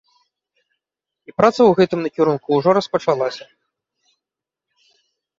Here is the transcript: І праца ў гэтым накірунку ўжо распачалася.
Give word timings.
І 1.31 1.33
праца 1.41 1.55
ў 1.65 1.71
гэтым 1.79 1.99
накірунку 2.05 2.47
ўжо 2.59 2.69
распачалася. 2.77 3.45